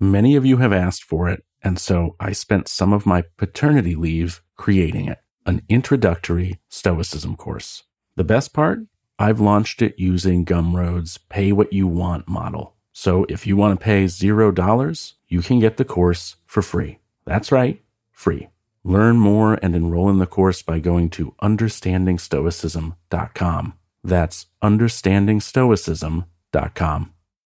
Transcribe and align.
Many 0.00 0.36
of 0.36 0.46
you 0.46 0.58
have 0.58 0.72
asked 0.72 1.02
for 1.02 1.28
it, 1.28 1.42
and 1.62 1.76
so 1.78 2.14
I 2.20 2.32
spent 2.32 2.68
some 2.68 2.92
of 2.92 3.06
my 3.06 3.24
paternity 3.36 3.96
leave 3.96 4.42
creating 4.56 5.08
it 5.08 5.18
an 5.44 5.62
introductory 5.68 6.60
Stoicism 6.68 7.34
course. 7.34 7.82
The 8.16 8.24
best 8.24 8.52
part? 8.52 8.80
I've 9.18 9.40
launched 9.40 9.80
it 9.80 9.98
using 9.98 10.44
Gumroad's 10.44 11.16
pay 11.16 11.52
what 11.52 11.72
you 11.72 11.86
want 11.88 12.28
model. 12.28 12.74
So 12.92 13.24
if 13.30 13.46
you 13.46 13.56
want 13.56 13.80
to 13.80 13.84
pay 13.84 14.04
$0, 14.04 15.12
you 15.26 15.40
can 15.40 15.58
get 15.58 15.78
the 15.78 15.86
course 15.86 16.36
for 16.46 16.60
free. 16.62 16.98
That's 17.24 17.50
right, 17.50 17.82
free. 18.12 18.48
Learn 18.84 19.16
more 19.16 19.58
and 19.62 19.74
enroll 19.74 20.10
in 20.10 20.18
the 20.18 20.26
course 20.26 20.60
by 20.62 20.80
going 20.80 21.08
to 21.10 21.34
understandingstoicism.com. 21.42 23.74
That's 24.04 24.46
understandingstoicism.com. 24.62 27.14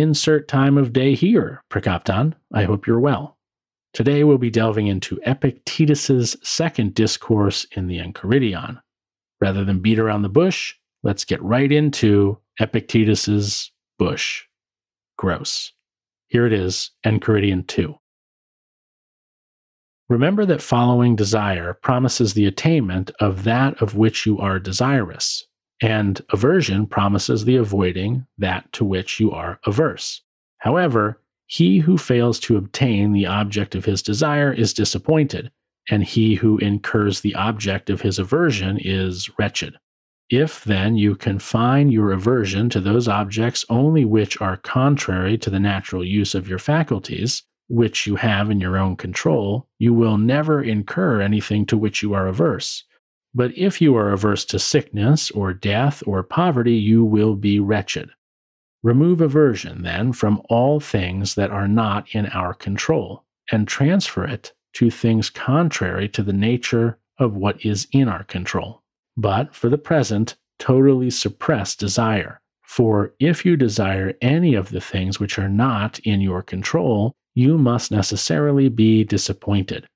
insert 0.00 0.48
time 0.48 0.78
of 0.78 0.92
day 0.92 1.14
here, 1.14 1.62
Prokopton. 1.70 2.34
I 2.52 2.64
hope 2.64 2.86
you're 2.86 3.00
well. 3.00 3.36
Today 3.92 4.24
we'll 4.24 4.38
be 4.38 4.50
delving 4.50 4.88
into 4.88 5.20
Epictetus's 5.24 6.36
second 6.42 6.94
discourse 6.94 7.66
in 7.72 7.86
the 7.86 7.98
Enchiridion. 7.98 8.80
Rather 9.40 9.64
than 9.64 9.80
beat 9.80 9.98
around 9.98 10.22
the 10.22 10.28
bush, 10.28 10.74
let's 11.02 11.24
get 11.24 11.42
right 11.42 11.70
into 11.70 12.38
Epictetus's 12.60 13.72
bush. 13.98 14.44
Gross. 15.16 15.72
Here 16.28 16.46
it 16.46 16.52
is, 16.52 16.90
Enchiridion 17.04 17.66
2. 17.66 17.94
Remember 20.08 20.44
that 20.46 20.62
following 20.62 21.16
desire 21.16 21.74
promises 21.74 22.34
the 22.34 22.46
attainment 22.46 23.10
of 23.18 23.44
that 23.44 23.80
of 23.82 23.96
which 23.96 24.26
you 24.26 24.38
are 24.38 24.58
desirous, 24.58 25.46
and 25.82 26.20
aversion 26.30 26.86
promises 26.86 27.44
the 27.44 27.56
avoiding 27.56 28.26
that 28.38 28.70
to 28.72 28.84
which 28.84 29.20
you 29.20 29.32
are 29.32 29.60
averse. 29.64 30.22
However, 30.58 31.20
he 31.46 31.78
who 31.78 31.98
fails 31.98 32.40
to 32.40 32.56
obtain 32.56 33.12
the 33.12 33.26
object 33.26 33.74
of 33.74 33.84
his 33.84 34.02
desire 34.02 34.52
is 34.52 34.74
disappointed, 34.74 35.50
and 35.88 36.02
he 36.02 36.34
who 36.34 36.58
incurs 36.58 37.20
the 37.20 37.34
object 37.34 37.90
of 37.90 38.00
his 38.00 38.18
aversion 38.18 38.78
is 38.80 39.30
wretched. 39.38 39.76
If 40.28 40.64
then 40.64 40.96
you 40.96 41.14
confine 41.14 41.90
your 41.90 42.10
aversion 42.10 42.68
to 42.70 42.80
those 42.80 43.06
objects 43.06 43.64
only 43.68 44.04
which 44.04 44.40
are 44.40 44.56
contrary 44.56 45.38
to 45.38 45.50
the 45.50 45.60
natural 45.60 46.04
use 46.04 46.34
of 46.34 46.48
your 46.48 46.58
faculties, 46.58 47.44
which 47.68 48.06
you 48.08 48.16
have 48.16 48.50
in 48.50 48.60
your 48.60 48.76
own 48.76 48.96
control, 48.96 49.68
you 49.78 49.94
will 49.94 50.18
never 50.18 50.60
incur 50.60 51.20
anything 51.20 51.64
to 51.66 51.78
which 51.78 52.02
you 52.02 52.12
are 52.12 52.26
averse. 52.26 52.84
But 53.36 53.56
if 53.56 53.82
you 53.82 53.94
are 53.96 54.12
averse 54.12 54.46
to 54.46 54.58
sickness 54.58 55.30
or 55.30 55.52
death 55.52 56.02
or 56.06 56.22
poverty, 56.22 56.72
you 56.72 57.04
will 57.04 57.36
be 57.36 57.60
wretched. 57.60 58.08
Remove 58.82 59.20
aversion, 59.20 59.82
then, 59.82 60.14
from 60.14 60.40
all 60.48 60.80
things 60.80 61.34
that 61.34 61.50
are 61.50 61.68
not 61.68 62.06
in 62.14 62.28
our 62.28 62.54
control, 62.54 63.24
and 63.52 63.68
transfer 63.68 64.24
it 64.24 64.54
to 64.72 64.90
things 64.90 65.28
contrary 65.28 66.08
to 66.08 66.22
the 66.22 66.32
nature 66.32 66.98
of 67.18 67.36
what 67.36 67.62
is 67.62 67.86
in 67.92 68.08
our 68.08 68.24
control. 68.24 68.82
But 69.18 69.54
for 69.54 69.68
the 69.68 69.76
present, 69.76 70.36
totally 70.58 71.10
suppress 71.10 71.76
desire. 71.76 72.40
For 72.62 73.12
if 73.20 73.44
you 73.44 73.58
desire 73.58 74.14
any 74.22 74.54
of 74.54 74.70
the 74.70 74.80
things 74.80 75.20
which 75.20 75.38
are 75.38 75.48
not 75.48 75.98
in 76.00 76.22
your 76.22 76.42
control, 76.42 77.12
you 77.34 77.58
must 77.58 77.90
necessarily 77.90 78.70
be 78.70 79.04
disappointed. 79.04 79.86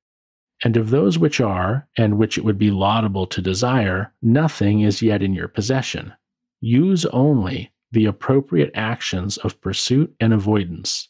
And 0.62 0.76
of 0.76 0.90
those 0.90 1.18
which 1.18 1.40
are, 1.40 1.88
and 1.96 2.18
which 2.18 2.36
it 2.36 2.44
would 2.44 2.58
be 2.58 2.70
laudable 2.70 3.26
to 3.28 3.40
desire, 3.40 4.12
nothing 4.20 4.80
is 4.80 5.00
yet 5.00 5.22
in 5.22 5.32
your 5.32 5.48
possession. 5.48 6.12
Use 6.60 7.06
only 7.06 7.72
the 7.92 8.04
appropriate 8.04 8.70
actions 8.74 9.38
of 9.38 9.60
pursuit 9.60 10.14
and 10.20 10.32
avoidance, 10.32 11.08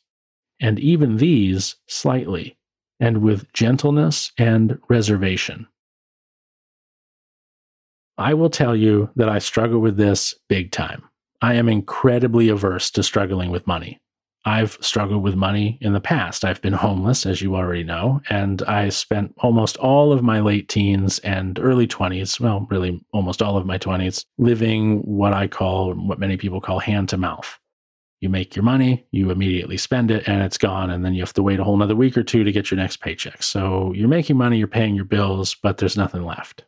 and 0.60 0.78
even 0.78 1.16
these 1.16 1.77
slightly, 1.89 2.56
and 3.00 3.19
with 3.19 3.53
gentleness 3.53 4.33
and 4.39 4.78
reservation. 4.89 5.66
I 8.16 8.34
will 8.34 8.50
tell 8.50 8.77
you 8.77 9.10
that 9.16 9.28
I 9.28 9.39
struggle 9.39 9.81
with 9.81 9.97
this 9.97 10.34
big 10.49 10.71
time. 10.71 11.03
I 11.43 11.55
am 11.55 11.69
incredibly 11.69 12.50
averse 12.50 12.91
to 12.93 13.03
struggling 13.03 13.50
with 13.50 13.66
money. 13.66 13.99
I've 14.45 14.78
struggled 14.81 15.23
with 15.23 15.34
money 15.34 15.77
in 15.83 15.93
the 15.93 16.01
past. 16.01 16.45
I've 16.45 16.62
been 16.62 16.73
homeless, 16.73 17.27
as 17.27 17.43
you 17.43 17.56
already 17.56 17.84
know, 17.84 18.23
and 18.31 18.62
I 18.62 18.89
spent 18.89 19.34
almost 19.39 19.77
all 19.77 20.12
of 20.12 20.23
my 20.23 20.41
late 20.41 20.69
teens 20.69 21.19
and 21.19 21.59
early 21.59 21.87
20s, 21.87 22.41
well, 22.41 22.67
really 22.71 23.05
almost 23.12 23.43
all 23.43 23.59
of 23.59 23.67
my 23.67 23.77
20s, 23.77 24.25
living 24.39 25.01
what 25.01 25.34
I 25.34 25.47
call, 25.47 25.93
what 25.93 26.19
many 26.19 26.39
people 26.39 26.61
call 26.61 26.78
hand 26.78 27.11
to 27.11 27.19
mouth. 27.19 27.59
You 28.21 28.31
make 28.31 28.56
your 28.56 28.62
money, 28.62 29.06
you 29.11 29.31
immediately 29.31 29.77
spend 29.77 30.11
it, 30.11 30.27
and 30.27 30.43
it's 30.43 30.59
gone. 30.59 30.91
And 30.91 31.05
then 31.05 31.15
you 31.15 31.21
have 31.21 31.33
to 31.34 31.43
wait 31.43 31.59
a 31.59 31.65
whole 31.65 31.75
another 31.75 31.97
week 31.97 32.17
or 32.17 32.22
two 32.22 32.45
to 32.45 32.53
get 32.53 32.71
your 32.71 32.77
next 32.77 32.99
paycheck. 32.99 33.43
So 33.43 33.93
you're 33.95 34.09
making 34.09 34.37
money, 34.37 34.59
you're 34.59 34.69
paying 34.69 34.95
your 34.95 35.07
bills, 35.07 35.55
but 35.55 35.78
there's 35.78 35.97
nothing 35.97 36.25
left. 36.25 36.65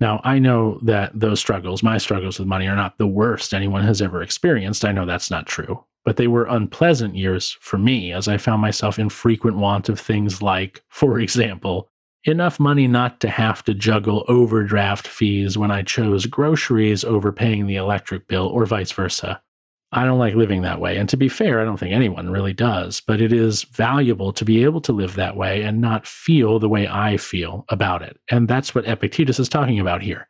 Now, 0.00 0.20
I 0.24 0.38
know 0.38 0.78
that 0.82 1.18
those 1.18 1.40
struggles, 1.40 1.82
my 1.82 1.96
struggles 1.96 2.38
with 2.38 2.48
money, 2.48 2.66
are 2.68 2.76
not 2.76 2.98
the 2.98 3.06
worst 3.06 3.54
anyone 3.54 3.82
has 3.84 4.02
ever 4.02 4.22
experienced. 4.22 4.84
I 4.84 4.92
know 4.92 5.06
that's 5.06 5.30
not 5.30 5.46
true 5.46 5.85
but 6.06 6.16
they 6.16 6.28
were 6.28 6.44
unpleasant 6.44 7.16
years 7.16 7.58
for 7.60 7.76
me 7.78 8.12
as 8.12 8.28
I 8.28 8.38
found 8.38 8.62
myself 8.62 8.96
in 8.96 9.08
frequent 9.08 9.56
want 9.56 9.88
of 9.88 9.98
things 9.98 10.40
like, 10.40 10.82
for 10.88 11.18
example, 11.18 11.90
enough 12.22 12.60
money 12.60 12.86
not 12.86 13.20
to 13.20 13.28
have 13.28 13.64
to 13.64 13.74
juggle 13.74 14.24
overdraft 14.28 15.08
fees 15.08 15.58
when 15.58 15.72
I 15.72 15.82
chose 15.82 16.26
groceries 16.26 17.02
over 17.02 17.32
paying 17.32 17.66
the 17.66 17.74
electric 17.74 18.28
bill 18.28 18.46
or 18.46 18.64
vice 18.66 18.92
versa. 18.92 19.42
I 19.90 20.04
don't 20.04 20.20
like 20.20 20.34
living 20.34 20.62
that 20.62 20.80
way. 20.80 20.96
And 20.96 21.08
to 21.08 21.16
be 21.16 21.28
fair, 21.28 21.60
I 21.60 21.64
don't 21.64 21.76
think 21.76 21.92
anyone 21.92 22.30
really 22.30 22.52
does, 22.52 23.00
but 23.00 23.20
it 23.20 23.32
is 23.32 23.64
valuable 23.64 24.32
to 24.32 24.44
be 24.44 24.62
able 24.62 24.80
to 24.82 24.92
live 24.92 25.16
that 25.16 25.36
way 25.36 25.62
and 25.62 25.80
not 25.80 26.06
feel 26.06 26.60
the 26.60 26.68
way 26.68 26.86
I 26.86 27.16
feel 27.16 27.64
about 27.68 28.02
it. 28.02 28.18
And 28.30 28.46
that's 28.46 28.76
what 28.76 28.86
Epictetus 28.86 29.40
is 29.40 29.48
talking 29.48 29.80
about 29.80 30.02
here. 30.02 30.28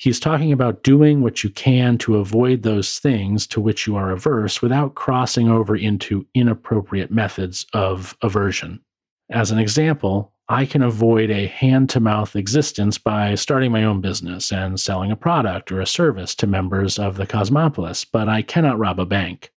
He's 0.00 0.18
talking 0.18 0.50
about 0.50 0.82
doing 0.82 1.20
what 1.20 1.44
you 1.44 1.50
can 1.50 1.98
to 1.98 2.16
avoid 2.16 2.62
those 2.62 2.98
things 2.98 3.46
to 3.48 3.60
which 3.60 3.86
you 3.86 3.96
are 3.96 4.10
averse 4.10 4.62
without 4.62 4.94
crossing 4.94 5.50
over 5.50 5.76
into 5.76 6.26
inappropriate 6.34 7.10
methods 7.10 7.66
of 7.74 8.16
aversion. 8.22 8.80
As 9.28 9.50
an 9.50 9.58
example, 9.58 10.32
I 10.48 10.64
can 10.64 10.80
avoid 10.80 11.30
a 11.30 11.48
hand 11.48 11.90
to 11.90 12.00
mouth 12.00 12.34
existence 12.34 12.96
by 12.96 13.34
starting 13.34 13.72
my 13.72 13.84
own 13.84 14.00
business 14.00 14.50
and 14.50 14.80
selling 14.80 15.10
a 15.10 15.16
product 15.16 15.70
or 15.70 15.82
a 15.82 15.86
service 15.86 16.34
to 16.36 16.46
members 16.46 16.98
of 16.98 17.18
the 17.18 17.26
Cosmopolis, 17.26 18.06
but 18.06 18.26
I 18.26 18.40
cannot 18.40 18.78
rob 18.78 18.98
a 19.00 19.04
bank. 19.04 19.52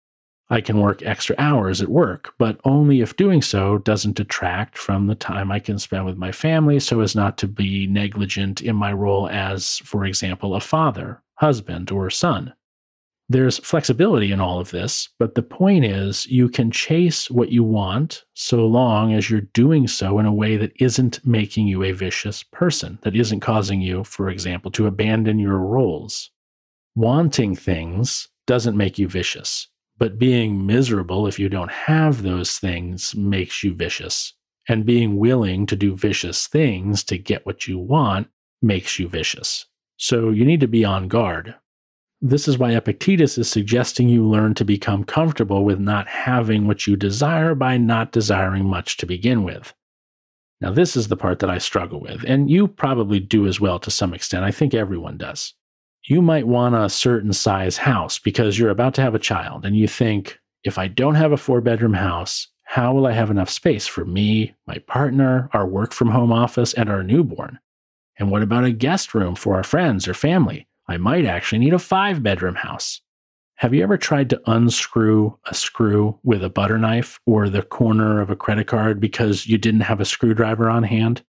I 0.49 0.61
can 0.61 0.79
work 0.79 1.01
extra 1.01 1.35
hours 1.39 1.81
at 1.81 1.89
work, 1.89 2.33
but 2.37 2.59
only 2.65 3.01
if 3.01 3.15
doing 3.15 3.41
so 3.41 3.77
doesn't 3.77 4.17
detract 4.17 4.77
from 4.77 5.07
the 5.07 5.15
time 5.15 5.51
I 5.51 5.59
can 5.59 5.79
spend 5.79 6.05
with 6.05 6.17
my 6.17 6.31
family 6.31 6.79
so 6.79 6.99
as 6.99 7.15
not 7.15 7.37
to 7.39 7.47
be 7.47 7.87
negligent 7.87 8.61
in 8.61 8.75
my 8.75 8.91
role 8.91 9.29
as, 9.29 9.77
for 9.79 10.05
example, 10.05 10.53
a 10.53 10.59
father, 10.59 11.21
husband, 11.35 11.91
or 11.91 12.09
son. 12.09 12.53
There's 13.29 13.57
flexibility 13.57 14.33
in 14.33 14.41
all 14.41 14.59
of 14.59 14.71
this, 14.71 15.07
but 15.17 15.33
the 15.33 15.41
point 15.41 15.85
is 15.85 16.27
you 16.27 16.49
can 16.49 16.71
chase 16.71 17.31
what 17.31 17.51
you 17.51 17.63
want 17.63 18.25
so 18.33 18.67
long 18.67 19.13
as 19.13 19.29
you're 19.29 19.41
doing 19.41 19.87
so 19.87 20.19
in 20.19 20.25
a 20.25 20.33
way 20.33 20.57
that 20.57 20.73
isn't 20.79 21.25
making 21.25 21.67
you 21.67 21.83
a 21.83 21.93
vicious 21.93 22.43
person, 22.43 22.99
that 23.03 23.15
isn't 23.15 23.39
causing 23.39 23.81
you, 23.81 24.03
for 24.03 24.29
example, 24.29 24.69
to 24.71 24.87
abandon 24.87 25.39
your 25.39 25.57
roles. 25.57 26.31
Wanting 26.95 27.55
things 27.55 28.27
doesn't 28.45 28.77
make 28.77 28.99
you 28.99 29.07
vicious 29.07 29.69
but 29.97 30.19
being 30.19 30.65
miserable 30.65 31.27
if 31.27 31.39
you 31.39 31.49
don't 31.49 31.71
have 31.71 32.23
those 32.23 32.57
things 32.57 33.15
makes 33.15 33.63
you 33.63 33.73
vicious. 33.73 34.33
And 34.67 34.85
being 34.85 35.17
willing 35.17 35.65
to 35.67 35.75
do 35.75 35.95
vicious 35.95 36.47
things 36.47 37.03
to 37.05 37.17
get 37.17 37.45
what 37.45 37.67
you 37.67 37.77
want 37.77 38.27
makes 38.61 38.97
you 38.97 39.09
vicious. 39.09 39.65
So 39.97 40.29
you 40.29 40.45
need 40.45 40.61
to 40.61 40.67
be 40.67 40.85
on 40.85 41.07
guard. 41.07 41.55
This 42.21 42.47
is 42.47 42.57
why 42.57 42.71
Epictetus 42.71 43.37
is 43.37 43.49
suggesting 43.49 44.07
you 44.07 44.25
learn 44.25 44.53
to 44.55 44.63
become 44.63 45.03
comfortable 45.03 45.65
with 45.65 45.79
not 45.79 46.07
having 46.07 46.65
what 46.65 46.87
you 46.87 46.95
desire 46.95 47.53
by 47.53 47.77
not 47.77 48.13
desiring 48.13 48.65
much 48.65 48.95
to 48.97 49.05
begin 49.05 49.43
with. 49.43 49.73
Now, 50.61 50.71
this 50.71 50.95
is 50.95 51.09
the 51.09 51.17
part 51.17 51.39
that 51.39 51.49
I 51.49 51.57
struggle 51.57 51.99
with, 51.99 52.23
and 52.25 52.49
you 52.49 52.69
probably 52.69 53.19
do 53.19 53.47
as 53.47 53.59
well 53.59 53.79
to 53.79 53.91
some 53.91 54.13
extent. 54.13 54.45
I 54.45 54.51
think 54.51 54.73
everyone 54.73 55.17
does 55.17 55.53
you 56.05 56.21
might 56.21 56.47
want 56.47 56.75
a 56.75 56.89
certain 56.89 57.33
size 57.33 57.77
house 57.77 58.19
because 58.19 58.59
you're 58.59 58.69
about 58.69 58.93
to 58.95 59.01
have 59.01 59.15
a 59.15 59.19
child 59.19 59.65
and 59.65 59.77
you 59.77 59.87
think, 59.87 60.39
if 60.63 60.77
I 60.77 60.87
don't 60.87 61.15
have 61.15 61.31
a 61.31 61.37
four 61.37 61.61
bedroom 61.61 61.93
house, 61.93 62.47
how 62.63 62.93
will 62.93 63.05
I 63.05 63.11
have 63.11 63.29
enough 63.29 63.49
space 63.49 63.87
for 63.87 64.05
me, 64.05 64.53
my 64.65 64.79
partner, 64.87 65.49
our 65.53 65.67
work 65.67 65.93
from 65.93 66.09
home 66.09 66.31
office, 66.31 66.73
and 66.73 66.89
our 66.89 67.03
newborn? 67.03 67.59
And 68.17 68.31
what 68.31 68.41
about 68.41 68.63
a 68.63 68.71
guest 68.71 69.13
room 69.13 69.35
for 69.35 69.55
our 69.55 69.63
friends 69.63 70.07
or 70.07 70.13
family? 70.13 70.67
I 70.87 70.97
might 70.97 71.25
actually 71.25 71.59
need 71.59 71.73
a 71.73 71.79
five 71.79 72.21
bedroom 72.21 72.55
house. 72.55 73.01
Have 73.55 73.73
you 73.73 73.83
ever 73.83 73.97
tried 73.97 74.29
to 74.31 74.41
unscrew 74.45 75.37
a 75.45 75.53
screw 75.53 76.19
with 76.23 76.43
a 76.43 76.49
butter 76.49 76.77
knife 76.77 77.19
or 77.25 77.49
the 77.49 77.61
corner 77.61 78.19
of 78.19 78.29
a 78.29 78.35
credit 78.35 78.67
card 78.67 78.99
because 78.99 79.47
you 79.47 79.57
didn't 79.57 79.81
have 79.81 80.01
a 80.01 80.05
screwdriver 80.05 80.69
on 80.69 80.83
hand? 80.83 81.23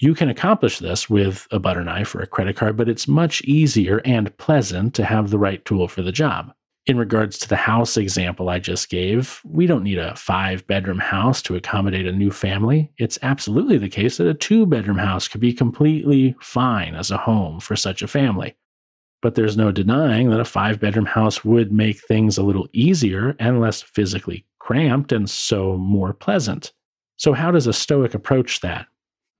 You 0.00 0.14
can 0.14 0.28
accomplish 0.28 0.78
this 0.78 1.10
with 1.10 1.46
a 1.50 1.58
butter 1.58 1.84
knife 1.84 2.14
or 2.14 2.20
a 2.20 2.26
credit 2.26 2.56
card, 2.56 2.76
but 2.76 2.88
it's 2.88 3.06
much 3.06 3.42
easier 3.42 4.00
and 4.04 4.36
pleasant 4.38 4.94
to 4.94 5.04
have 5.04 5.30
the 5.30 5.38
right 5.38 5.64
tool 5.64 5.86
for 5.86 6.02
the 6.02 6.12
job. 6.12 6.52
In 6.86 6.96
regards 6.96 7.38
to 7.38 7.48
the 7.48 7.56
house 7.56 7.96
example 7.96 8.48
I 8.48 8.58
just 8.58 8.88
gave, 8.88 9.40
we 9.44 9.66
don't 9.66 9.84
need 9.84 9.98
a 9.98 10.16
five 10.16 10.66
bedroom 10.66 10.98
house 10.98 11.40
to 11.42 11.54
accommodate 11.54 12.08
a 12.08 12.12
new 12.12 12.32
family. 12.32 12.90
It's 12.98 13.20
absolutely 13.22 13.78
the 13.78 13.88
case 13.88 14.16
that 14.16 14.26
a 14.26 14.34
two 14.34 14.66
bedroom 14.66 14.98
house 14.98 15.28
could 15.28 15.40
be 15.40 15.52
completely 15.52 16.34
fine 16.40 16.96
as 16.96 17.12
a 17.12 17.18
home 17.18 17.60
for 17.60 17.76
such 17.76 18.02
a 18.02 18.08
family. 18.08 18.56
But 19.20 19.36
there's 19.36 19.56
no 19.56 19.70
denying 19.70 20.30
that 20.30 20.40
a 20.40 20.44
five 20.44 20.80
bedroom 20.80 21.06
house 21.06 21.44
would 21.44 21.70
make 21.70 22.00
things 22.00 22.36
a 22.36 22.42
little 22.42 22.66
easier 22.72 23.36
and 23.38 23.60
less 23.60 23.80
physically 23.80 24.44
cramped 24.58 25.12
and 25.12 25.30
so 25.30 25.76
more 25.76 26.12
pleasant. 26.12 26.72
So, 27.16 27.32
how 27.32 27.52
does 27.52 27.68
a 27.68 27.72
Stoic 27.72 28.14
approach 28.14 28.60
that? 28.62 28.88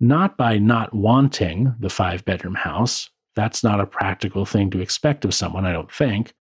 Not 0.02 0.36
by 0.36 0.58
not 0.58 0.92
wanting 0.92 1.74
the 1.78 1.88
five 1.88 2.24
bedroom 2.24 2.56
house. 2.56 3.08
That's 3.36 3.62
not 3.62 3.80
a 3.80 3.86
practical 3.86 4.44
thing 4.44 4.68
to 4.70 4.80
expect 4.80 5.24
of 5.24 5.32
someone, 5.32 5.64
I 5.64 5.72
don't 5.72 5.92
think. 5.92 6.34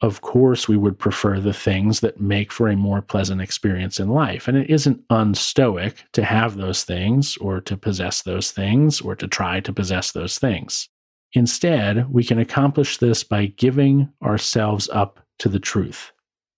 Of 0.00 0.20
course, 0.20 0.68
we 0.68 0.76
would 0.76 0.96
prefer 0.96 1.40
the 1.40 1.52
things 1.52 1.98
that 1.98 2.20
make 2.20 2.52
for 2.52 2.68
a 2.68 2.76
more 2.76 3.02
pleasant 3.02 3.40
experience 3.40 3.98
in 3.98 4.08
life. 4.08 4.46
And 4.46 4.56
it 4.56 4.70
isn't 4.70 5.02
unstoic 5.10 6.04
to 6.12 6.24
have 6.24 6.56
those 6.56 6.84
things 6.84 7.36
or 7.38 7.60
to 7.62 7.76
possess 7.76 8.22
those 8.22 8.52
things 8.52 9.00
or 9.00 9.16
to 9.16 9.26
try 9.26 9.58
to 9.58 9.72
possess 9.72 10.12
those 10.12 10.38
things. 10.38 10.88
Instead, 11.32 12.08
we 12.12 12.22
can 12.22 12.38
accomplish 12.38 12.98
this 12.98 13.24
by 13.24 13.46
giving 13.46 14.08
ourselves 14.22 14.88
up 14.90 15.18
to 15.40 15.48
the 15.48 15.60
truth 15.60 16.12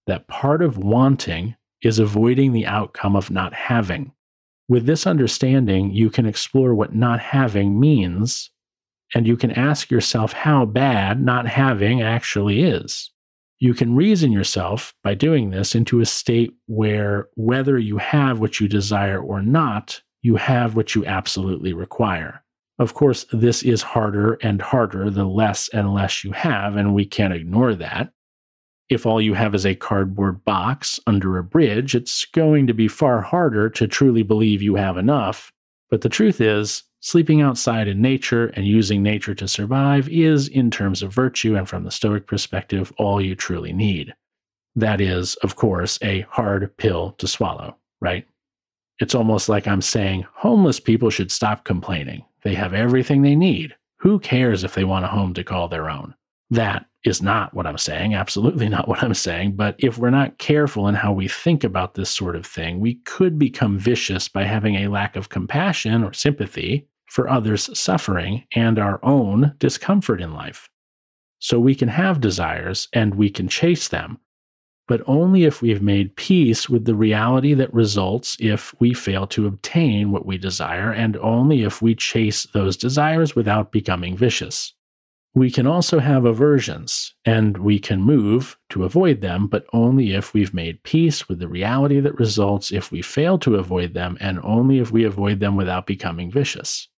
that 0.07 0.29
part 0.29 0.61
of 0.61 0.77
wanting 0.77 1.57
is 1.83 1.99
avoiding 1.99 2.53
the 2.53 2.67
outcome 2.67 3.17
of 3.17 3.31
not 3.31 3.55
having. 3.55 4.13
With 4.71 4.87
this 4.87 5.05
understanding, 5.05 5.91
you 5.91 6.11
can 6.11 6.27
explore 6.27 6.77
what 6.77 6.95
not 6.95 7.19
having 7.19 7.81
means, 7.81 8.53
and 9.13 9.27
you 9.27 9.37
can 9.37 9.51
ask 9.51 9.91
yourself 9.91 10.33
how 10.33 10.65
bad 10.65 11.21
not 11.21 11.49
having 11.49 12.03
actually 12.03 12.63
is. 12.63 13.11
You 13.59 13.75
can 13.75 13.97
reason 13.97 14.31
yourself 14.31 14.95
by 15.03 15.15
doing 15.15 15.51
this 15.51 15.75
into 15.75 15.99
a 15.99 16.07
state 16.07 16.53
where 16.67 17.27
whether 17.35 17.81
you 17.81 17.99
have 17.99 18.39
what 18.39 18.61
you 18.61 18.69
desire 18.69 19.21
or 19.21 19.43
not, 19.43 20.03
you 20.23 20.37
have 20.37 20.77
what 20.77 20.95
you 20.95 21.05
absolutely 21.05 21.73
require. 21.73 22.45
Of 22.79 22.95
course, 22.95 23.27
this 23.33 23.65
is 23.65 23.83
harder 23.83 24.35
and 24.35 24.63
harder 24.63 25.11
the 25.11 25.25
less 25.25 25.69
and 25.71 25.93
less 25.93 26.23
you 26.23 26.31
have, 26.31 26.77
and 26.77 26.95
we 26.95 27.07
can't 27.07 27.35
ignore 27.35 27.75
that 27.75 28.13
if 28.91 29.07
all 29.07 29.21
you 29.21 29.35
have 29.35 29.55
is 29.55 29.65
a 29.65 29.77
cardboard 29.77 30.45
box 30.45 30.99
under 31.07 31.39
a 31.39 31.45
bridge, 31.45 31.95
it's 31.95 32.25
going 32.27 32.67
to 32.67 32.75
be 32.75 32.89
far 32.89 33.23
harder 33.23 33.71
to 33.71 33.87
truly 33.87 34.25
believe 34.25 34.61
you 34.61 34.75
have 34.75 34.97
enough. 34.97 35.53
But 35.91 36.01
the 36.01 36.09
truth 36.09 36.41
is, 36.41 36.83
sleeping 36.99 37.41
outside 37.41 37.87
in 37.87 38.03
nature 38.03 38.49
and 38.49 38.67
using 38.67 39.03
nature 39.03 39.35
to 39.37 39.47
survive 39.47 40.09
is, 40.09 40.49
in 40.49 40.71
terms 40.71 41.03
of 41.03 41.15
virtue 41.15 41.57
and 41.57 41.69
from 41.69 41.85
the 41.85 41.91
Stoic 41.91 42.27
perspective, 42.27 42.93
all 42.99 43.21
you 43.21 43.37
truly 43.37 43.73
need. 43.73 44.13
That 44.75 45.01
is, 45.01 45.37
of 45.37 45.55
course, 45.55 45.99
a 46.03 46.23
hard 46.23 46.77
pill 46.77 47.13
to 47.19 47.29
swallow, 47.29 47.77
right? 48.01 48.27
It's 48.99 49.15
almost 49.15 49.49
like 49.49 49.67
I'm 49.67 49.83
saying 49.83 50.27
homeless 50.35 50.81
people 50.81 51.11
should 51.11 51.31
stop 51.31 51.65
complaining. 51.65 52.25
They 52.43 52.55
have 52.55 52.75
everything 52.75 53.23
they 53.23 53.37
need. 53.37 53.77
Who 53.99 54.19
cares 54.19 54.65
if 54.65 54.75
they 54.75 54.85
want 54.85 55.05
a 55.05 55.09
home 55.09 55.33
to 55.35 55.45
call 55.45 55.69
their 55.69 55.89
own? 55.89 56.15
That 56.51 56.87
is 57.05 57.23
not 57.23 57.55
what 57.55 57.67
I'm 57.67 57.79
saying, 57.79 58.15
absolutely 58.15 58.69
not 58.69 58.87
what 58.87 59.03
I'm 59.03 59.15
saying. 59.15 59.57
But 59.57 59.77
if 59.79 59.97
we're 59.97 60.11
not 60.11 60.39
careful 60.39 60.87
in 60.87 60.95
how 60.95 61.13
we 61.13 61.29
think 61.29 61.65
about 61.65 61.95
this 61.95 62.11
sort 62.11 62.37
of 62.37 62.45
thing, 62.45 62.79
we 62.79 62.97
could 63.07 63.39
become 63.39 63.79
vicious 63.79 64.29
by 64.29 64.45
having 64.45 64.77
a 64.77 64.89
lack 64.89 65.17
of 65.17 65.31
compassion 65.31 66.05
or 66.05 66.13
sympathy 66.13 66.87
for 67.07 67.29
others' 67.29 67.77
suffering 67.79 68.45
and 68.55 68.79
our 68.79 69.05
own 69.05 69.55
discomfort 69.59 70.21
in 70.21 70.35
life. 70.35 70.69
So 71.39 71.59
we 71.59 71.75
can 71.75 71.89
have 71.89 72.21
desires 72.21 72.89
and 72.93 73.15
we 73.15 73.31
can 73.31 73.49
chase 73.49 73.89
them, 73.89 74.19
but 74.87 75.03
only 75.07 75.45
if 75.45 75.63
we've 75.63 75.81
made 75.81 76.17
peace 76.17 76.69
with 76.69 76.85
the 76.85 76.95
reality 76.95 77.55
that 77.55 77.73
results 77.73 78.37
if 78.41 78.75
we 78.79 78.93
fail 78.93 79.27
to 79.29 79.47
obtain 79.47 80.13
what 80.13 80.27
we 80.27 80.37
desire, 80.37 80.93
and 80.93 81.17
only 81.17 81.63
if 81.63 81.81
we 81.81 81.95
chase 81.95 82.47
those 82.53 82.77
desires 82.77 83.35
without 83.35 83.73
becoming 83.73 84.17
vicious. 84.17 84.75
We 85.35 85.51
can 85.51 85.67
also 85.67 86.01
have 86.01 86.25
aversions, 86.25 87.15
and 87.25 87.57
we 87.59 87.79
can 87.79 88.03
move 88.03 88.59
to 88.71 88.85
avoid 88.85 89.21
them, 89.21 89.47
but 89.47 89.65
only 89.73 90.13
if 90.13 90.35
we've 90.35 90.53
made 90.53 90.83
peace 90.83 91.29
with 91.29 91.39
the 91.39 91.47
reality 91.47 92.01
that 92.01 92.19
results 92.19 92.73
if 92.73 92.91
we 92.91 93.01
fail 93.01 93.39
to 93.41 93.55
avoid 93.55 93.95
them, 93.95 94.19
and 94.21 94.41
only 94.43 94.81
if 94.81 94.91
we 94.91 95.05
avoid 95.05 95.39
them 95.39 95.55
without 95.55 95.87
becoming 95.87 96.33
vicious. 96.33 96.89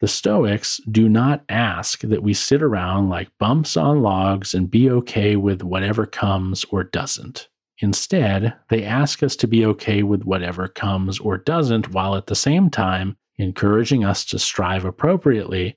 The 0.00 0.08
Stoics 0.08 0.80
do 0.90 1.08
not 1.08 1.44
ask 1.48 2.00
that 2.00 2.22
we 2.22 2.34
sit 2.34 2.62
around 2.62 3.08
like 3.08 3.30
bumps 3.38 3.76
on 3.76 4.02
logs 4.02 4.54
and 4.54 4.70
be 4.70 4.90
okay 4.90 5.36
with 5.36 5.62
whatever 5.62 6.06
comes 6.06 6.64
or 6.70 6.82
doesn't. 6.84 7.48
Instead, 7.82 8.54
they 8.68 8.84
ask 8.84 9.22
us 9.22 9.36
to 9.36 9.46
be 9.46 9.64
okay 9.64 10.02
with 10.02 10.24
whatever 10.24 10.68
comes 10.68 11.20
or 11.20 11.38
doesn't, 11.38 11.92
while 11.92 12.16
at 12.16 12.26
the 12.26 12.34
same 12.34 12.68
time 12.68 13.16
encouraging 13.38 14.04
us 14.04 14.24
to 14.24 14.38
strive 14.38 14.84
appropriately 14.84 15.76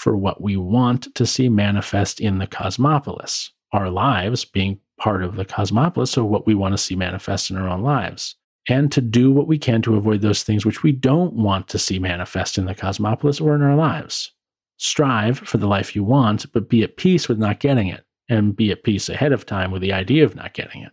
for 0.00 0.16
what 0.16 0.40
we 0.40 0.56
want 0.56 1.14
to 1.14 1.26
see 1.26 1.50
manifest 1.50 2.20
in 2.20 2.38
the 2.38 2.46
cosmopolis, 2.46 3.50
our 3.72 3.90
lives 3.90 4.46
being 4.46 4.80
part 4.98 5.22
of 5.22 5.36
the 5.36 5.44
cosmopolis, 5.44 6.10
so 6.10 6.24
what 6.24 6.46
we 6.46 6.54
want 6.54 6.72
to 6.72 6.78
see 6.78 6.96
manifest 6.96 7.50
in 7.50 7.58
our 7.58 7.68
own 7.68 7.82
lives, 7.82 8.34
and 8.66 8.90
to 8.90 9.02
do 9.02 9.30
what 9.30 9.46
we 9.46 9.58
can 9.58 9.82
to 9.82 9.96
avoid 9.96 10.22
those 10.22 10.42
things 10.42 10.64
which 10.64 10.82
we 10.82 10.90
don't 10.90 11.34
want 11.34 11.68
to 11.68 11.78
see 11.78 11.98
manifest 11.98 12.56
in 12.56 12.64
the 12.64 12.74
cosmopolis 12.74 13.42
or 13.42 13.54
in 13.54 13.60
our 13.60 13.76
lives. 13.76 14.32
Strive 14.78 15.38
for 15.40 15.58
the 15.58 15.68
life 15.68 15.94
you 15.94 16.02
want, 16.02 16.50
but 16.54 16.70
be 16.70 16.82
at 16.82 16.96
peace 16.96 17.28
with 17.28 17.38
not 17.38 17.60
getting 17.60 17.88
it, 17.88 18.02
and 18.30 18.56
be 18.56 18.70
at 18.70 18.84
peace 18.84 19.10
ahead 19.10 19.32
of 19.32 19.44
time 19.44 19.70
with 19.70 19.82
the 19.82 19.92
idea 19.92 20.24
of 20.24 20.34
not 20.34 20.54
getting 20.54 20.82
it. 20.82 20.92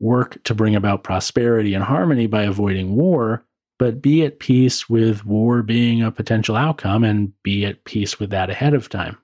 Work 0.00 0.42
to 0.44 0.54
bring 0.54 0.74
about 0.74 1.04
prosperity 1.04 1.74
and 1.74 1.84
harmony 1.84 2.26
by 2.26 2.44
avoiding 2.44 2.96
war, 2.96 3.44
but 3.78 4.00
be 4.00 4.24
at 4.24 4.38
peace 4.38 4.88
with 4.88 5.24
war 5.24 5.62
being 5.62 6.02
a 6.02 6.12
potential 6.12 6.56
outcome 6.56 7.04
and 7.04 7.32
be 7.42 7.64
at 7.66 7.84
peace 7.84 8.20
with 8.20 8.30
that 8.30 8.50
ahead 8.50 8.74
of 8.74 8.88
time. 8.88 9.18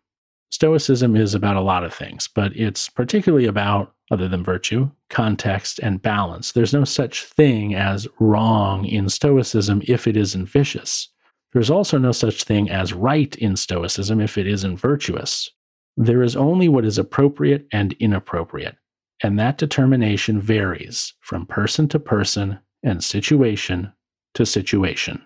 Stoicism 0.50 1.14
is 1.14 1.34
about 1.34 1.56
a 1.56 1.60
lot 1.60 1.84
of 1.84 1.94
things, 1.94 2.28
but 2.28 2.54
it's 2.56 2.88
particularly 2.88 3.46
about, 3.46 3.94
other 4.10 4.26
than 4.26 4.42
virtue, 4.42 4.90
context 5.08 5.78
and 5.80 6.02
balance. 6.02 6.52
There's 6.52 6.72
no 6.72 6.84
such 6.84 7.24
thing 7.24 7.74
as 7.76 8.08
wrong 8.18 8.84
in 8.84 9.08
Stoicism 9.08 9.82
if 9.86 10.08
it 10.08 10.16
isn't 10.16 10.46
vicious. 10.46 11.08
There's 11.52 11.70
also 11.70 11.98
no 11.98 12.12
such 12.12 12.44
thing 12.44 12.68
as 12.70 12.92
right 12.92 13.34
in 13.36 13.56
Stoicism 13.56 14.20
if 14.20 14.36
it 14.36 14.46
isn't 14.48 14.76
virtuous. 14.78 15.48
There 15.96 16.22
is 16.22 16.34
only 16.34 16.68
what 16.68 16.84
is 16.84 16.98
appropriate 16.98 17.66
and 17.72 17.92
inappropriate. 18.00 18.76
and 19.22 19.38
that 19.38 19.58
determination 19.58 20.40
varies 20.40 21.14
from 21.20 21.46
person 21.46 21.88
to 21.88 21.98
person 21.98 22.58
and 22.82 23.02
situation 23.04 23.92
to 24.34 24.46
situation. 24.46 25.22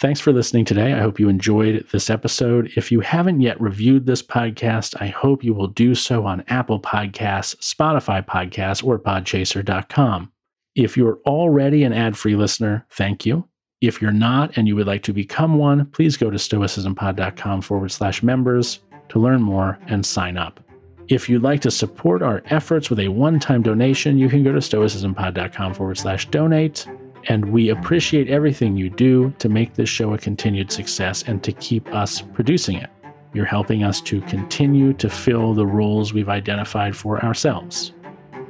Thanks 0.00 0.20
for 0.20 0.32
listening 0.32 0.64
today. 0.64 0.94
I 0.94 1.00
hope 1.00 1.20
you 1.20 1.28
enjoyed 1.28 1.86
this 1.92 2.10
episode. 2.10 2.72
If 2.76 2.90
you 2.90 3.00
haven't 3.00 3.40
yet 3.40 3.60
reviewed 3.60 4.06
this 4.06 4.22
podcast, 4.22 5.00
I 5.00 5.08
hope 5.08 5.44
you 5.44 5.54
will 5.54 5.68
do 5.68 5.94
so 5.94 6.26
on 6.26 6.44
Apple 6.48 6.80
Podcasts, 6.80 7.56
Spotify 7.58 8.26
Podcasts, 8.26 8.82
or 8.82 8.98
podchaser.com. 8.98 10.32
If 10.74 10.96
you're 10.96 11.18
already 11.26 11.84
an 11.84 11.92
ad 11.92 12.16
free 12.16 12.34
listener, 12.34 12.86
thank 12.90 13.26
you. 13.26 13.46
If 13.80 14.00
you're 14.00 14.12
not 14.12 14.56
and 14.56 14.66
you 14.66 14.76
would 14.76 14.86
like 14.86 15.02
to 15.04 15.12
become 15.12 15.58
one, 15.58 15.86
please 15.86 16.16
go 16.16 16.30
to 16.30 16.38
stoicismpod.com 16.38 17.62
forward 17.62 17.92
slash 17.92 18.22
members 18.22 18.80
to 19.10 19.18
learn 19.18 19.42
more 19.42 19.78
and 19.86 20.06
sign 20.06 20.36
up. 20.36 20.60
If 21.08 21.28
you'd 21.28 21.42
like 21.42 21.60
to 21.62 21.70
support 21.70 22.22
our 22.22 22.42
efforts 22.46 22.88
with 22.88 23.00
a 23.00 23.08
one 23.08 23.38
time 23.38 23.62
donation, 23.62 24.18
you 24.18 24.28
can 24.28 24.42
go 24.42 24.52
to 24.52 24.58
stoicismpod.com 24.58 25.74
forward 25.74 25.98
slash 25.98 26.28
donate. 26.30 26.86
And 27.28 27.52
we 27.52 27.68
appreciate 27.68 28.28
everything 28.28 28.76
you 28.76 28.90
do 28.90 29.30
to 29.38 29.48
make 29.48 29.74
this 29.74 29.88
show 29.88 30.14
a 30.14 30.18
continued 30.18 30.72
success 30.72 31.22
and 31.26 31.42
to 31.44 31.52
keep 31.52 31.86
us 31.94 32.20
producing 32.20 32.76
it. 32.76 32.90
You're 33.34 33.46
helping 33.46 33.82
us 33.84 34.00
to 34.02 34.20
continue 34.22 34.92
to 34.94 35.08
fill 35.08 35.54
the 35.54 35.66
roles 35.66 36.12
we've 36.12 36.28
identified 36.28 36.94
for 36.96 37.24
ourselves. 37.24 37.92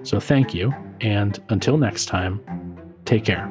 So 0.02 0.18
thank 0.18 0.54
you. 0.54 0.74
And 1.00 1.40
until 1.50 1.78
next 1.78 2.06
time, 2.06 2.40
take 3.04 3.24
care. 3.24 3.48